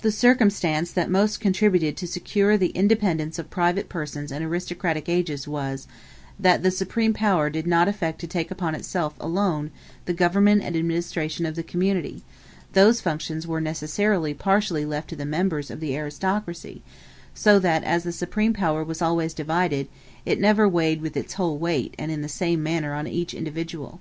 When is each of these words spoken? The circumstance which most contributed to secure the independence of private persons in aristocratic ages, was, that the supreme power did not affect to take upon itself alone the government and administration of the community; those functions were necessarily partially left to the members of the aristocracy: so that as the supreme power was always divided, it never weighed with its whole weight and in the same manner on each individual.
The 0.00 0.10
circumstance 0.10 0.96
which 0.96 1.08
most 1.08 1.38
contributed 1.38 1.94
to 1.98 2.06
secure 2.06 2.56
the 2.56 2.68
independence 2.70 3.38
of 3.38 3.50
private 3.50 3.90
persons 3.90 4.32
in 4.32 4.42
aristocratic 4.42 5.10
ages, 5.10 5.46
was, 5.46 5.86
that 6.40 6.62
the 6.62 6.70
supreme 6.70 7.12
power 7.12 7.50
did 7.50 7.66
not 7.66 7.86
affect 7.86 8.18
to 8.22 8.26
take 8.26 8.50
upon 8.50 8.74
itself 8.74 9.12
alone 9.20 9.70
the 10.06 10.14
government 10.14 10.62
and 10.62 10.74
administration 10.74 11.44
of 11.44 11.54
the 11.54 11.62
community; 11.62 12.22
those 12.72 13.02
functions 13.02 13.46
were 13.46 13.60
necessarily 13.60 14.32
partially 14.32 14.86
left 14.86 15.08
to 15.10 15.16
the 15.16 15.26
members 15.26 15.70
of 15.70 15.80
the 15.80 15.94
aristocracy: 15.98 16.80
so 17.34 17.58
that 17.58 17.84
as 17.84 18.04
the 18.04 18.12
supreme 18.12 18.54
power 18.54 18.82
was 18.82 19.02
always 19.02 19.34
divided, 19.34 19.86
it 20.24 20.40
never 20.40 20.66
weighed 20.66 21.02
with 21.02 21.14
its 21.14 21.34
whole 21.34 21.58
weight 21.58 21.94
and 21.98 22.10
in 22.10 22.22
the 22.22 22.26
same 22.26 22.62
manner 22.62 22.94
on 22.94 23.06
each 23.06 23.34
individual. 23.34 24.00